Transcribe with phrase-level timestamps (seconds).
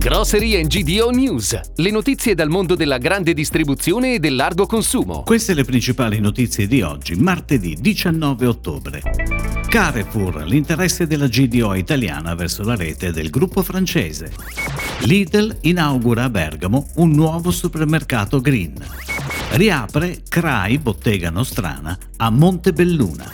[0.00, 5.24] Grocery and GDO News, le notizie dal mondo della grande distribuzione e del largo consumo.
[5.24, 9.02] Queste le principali notizie di oggi, martedì 19 ottobre.
[9.68, 14.32] Carrefour, l'interesse della GDO italiana verso la rete del gruppo francese.
[15.00, 18.82] Lidl inaugura a Bergamo un nuovo supermercato green.
[19.50, 23.30] Riapre CRAI Bottega Nostrana a Montebelluna.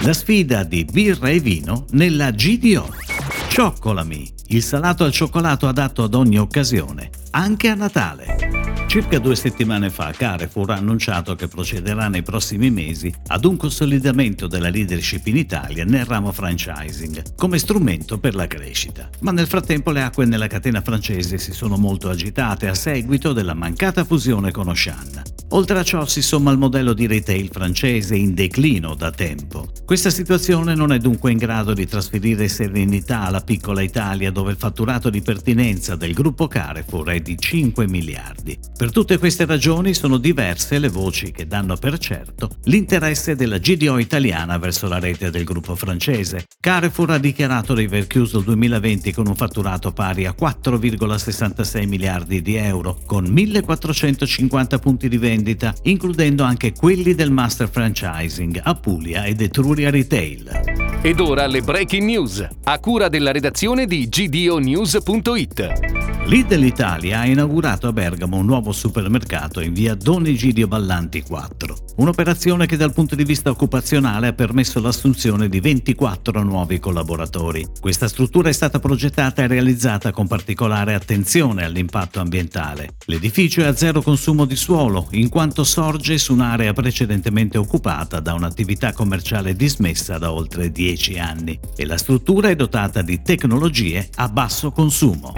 [0.00, 3.00] La sfida di birra e vino nella GDO.
[3.48, 8.60] Cioccolami, il salato al cioccolato adatto ad ogni occasione, anche a Natale.
[8.86, 14.46] Circa due settimane fa Carrefour ha annunciato che procederà nei prossimi mesi ad un consolidamento
[14.46, 19.08] della leadership in Italia nel ramo franchising come strumento per la crescita.
[19.20, 23.54] Ma nel frattempo le acque nella catena francese si sono molto agitate a seguito della
[23.54, 25.21] mancata fusione con Auchan.
[25.54, 29.70] Oltre a ciò si somma il modello di retail francese in declino da tempo.
[29.84, 34.56] Questa situazione non è dunque in grado di trasferire serenità alla piccola Italia dove il
[34.56, 38.58] fatturato di pertinenza del gruppo Carrefour è di 5 miliardi.
[38.74, 43.98] Per tutte queste ragioni sono diverse le voci che danno per certo l'interesse della GDO
[43.98, 46.46] italiana verso la rete del gruppo francese.
[46.60, 52.40] Carrefour ha dichiarato di aver chiuso il 2020 con un fatturato pari a 4,66 miliardi
[52.40, 55.40] di euro, con 1450 punti di vendita,
[55.82, 61.00] includendo anche quelli del master franchising a Puglia ed Etruria Retail.
[61.02, 66.01] Ed ora le breaking news, a cura della redazione di gdonews.it.
[66.24, 71.76] Lidl Italia ha inaugurato a Bergamo un nuovo supermercato in via Don Egidio Ballanti 4,
[71.96, 77.66] un'operazione che dal punto di vista occupazionale ha permesso l'assunzione di 24 nuovi collaboratori.
[77.78, 82.94] Questa struttura è stata progettata e realizzata con particolare attenzione all'impatto ambientale.
[83.06, 88.32] L'edificio è a zero consumo di suolo, in quanto sorge su un'area precedentemente occupata da
[88.32, 94.28] un'attività commerciale dismessa da oltre 10 anni e la struttura è dotata di tecnologie a
[94.28, 95.34] basso consumo.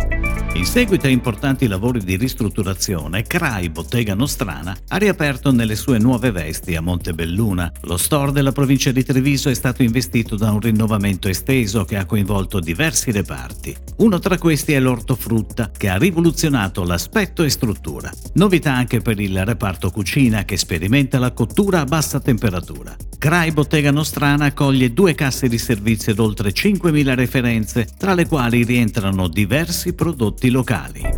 [0.55, 6.31] In seguito a importanti lavori di ristrutturazione, CRAI Bottega Nostrana ha riaperto nelle sue nuove
[6.31, 7.73] vesti a Montebelluna.
[7.83, 12.07] Lo store della provincia di Treviso è stato investito da un rinnovamento esteso che ha
[12.07, 13.77] coinvolto diversi reparti.
[13.97, 18.13] Uno tra questi è l'ortofrutta, che ha rivoluzionato l'aspetto e struttura.
[18.35, 22.95] Novità anche per il reparto cucina che sperimenta la cottura a bassa temperatura.
[23.25, 28.65] CRAI Bottega Nostrana accoglie due casse di servizio ed oltre 5.000 referenze, tra le quali
[28.65, 31.14] rientrano diversi prodotti locali.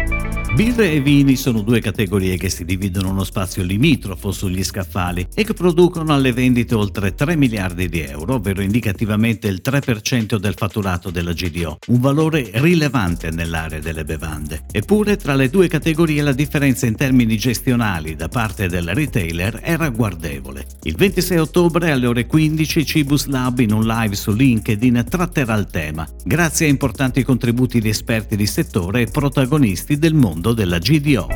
[0.57, 5.45] Birre e vini sono due categorie che si dividono uno spazio limitrofo sugli scaffali e
[5.45, 11.11] che producono alle vendite oltre 3 miliardi di euro, ovvero indicativamente il 3% del fatturato
[11.11, 14.63] della GDO, un valore rilevante nell'area delle bevande.
[14.73, 19.77] Eppure tra le due categorie la differenza in termini gestionali da parte del retailer è
[19.77, 20.67] ragguardevole.
[20.85, 25.67] Il 26 ottobre alle ore 15 Cibus Lab in un live su LinkedIn tratterà il
[25.67, 30.79] tema, grazie a importanti contributi di esperti di settore e protagonisti del mondo mondo della
[30.79, 31.27] GDO.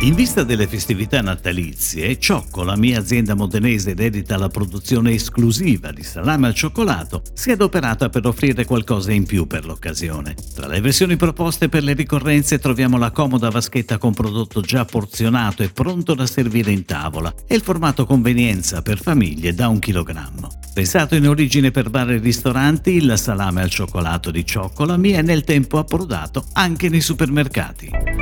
[0.00, 6.02] In vista delle festività natalizie, Ciocco, la mia azienda modenese dedita alla produzione esclusiva di
[6.02, 10.34] salame al cioccolato, si è adoperata per offrire qualcosa in più per l'occasione.
[10.54, 15.62] Tra le versioni proposte per le ricorrenze troviamo la comoda vaschetta con prodotto già porzionato
[15.62, 20.48] e pronto da servire in tavola e il formato convenienza per famiglie da un chilogrammo.
[20.74, 25.78] Pensato in origine per vari ristoranti, il salame al cioccolato di Cioccolami è nel tempo
[25.78, 28.21] approdato anche nei supermercati.